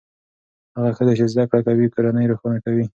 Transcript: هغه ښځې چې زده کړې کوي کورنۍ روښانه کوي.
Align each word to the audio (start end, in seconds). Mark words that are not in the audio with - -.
هغه 0.75 0.89
ښځې 0.97 1.13
چې 1.19 1.25
زده 1.31 1.43
کړې 1.49 1.61
کوي 1.67 1.85
کورنۍ 1.95 2.25
روښانه 2.27 2.59
کوي. 2.65 2.85